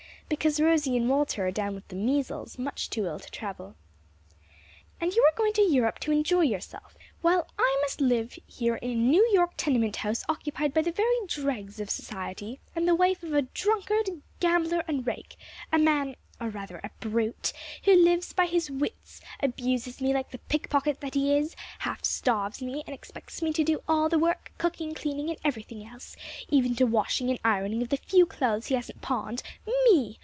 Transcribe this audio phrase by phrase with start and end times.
[0.31, 3.75] "Because Rosie and Walter are down with the measles; much too ill to travel."
[5.01, 8.91] "And you are going to Europe to enjoy yourself, while I must live here in
[8.91, 12.95] a New York tenement house occupied by the very dregs of society, and as the
[12.95, 14.09] wife of a drunkard,
[14.39, 15.35] gambler, and rake;
[15.69, 17.51] a man or rather a brute
[17.83, 22.63] who lives by his wits, abuses me like the pickpocket that he is, half starves
[22.63, 26.15] me, and expects me to do all the work, cooking, cleaning, and everything else,
[26.49, 29.43] even to washing and ironing of the few clothes he hasn't pawned;
[29.89, 30.19] me!